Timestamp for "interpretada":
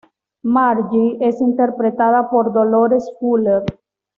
1.41-2.27